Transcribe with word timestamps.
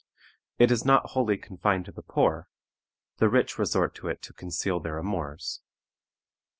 It 0.57 0.71
is 0.71 0.83
not 0.83 1.11
wholly 1.11 1.37
confined 1.37 1.85
to 1.85 1.91
the 1.91 2.01
poor; 2.01 2.49
the 3.17 3.29
rich 3.29 3.59
resort 3.59 3.93
to 3.97 4.07
it 4.07 4.23
to 4.23 4.33
conceal 4.33 4.79
their 4.79 4.97
amours. 4.97 5.61